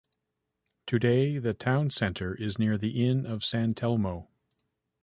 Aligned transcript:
Today 0.87 1.37
the 1.37 1.53
town 1.53 1.91
centre 1.91 2.33
is 2.33 2.57
near 2.57 2.75
the 2.75 3.07
Inn 3.07 3.23
of 3.27 3.45
San 3.45 3.75
Telmo. 3.75 4.29